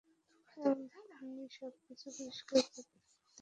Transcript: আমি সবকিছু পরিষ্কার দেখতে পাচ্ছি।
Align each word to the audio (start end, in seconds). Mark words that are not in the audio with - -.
আমি 1.17 1.43
সবকিছু 1.57 2.07
পরিষ্কার 2.15 2.57
দেখতে 2.57 2.81
পাচ্ছি। 2.87 3.19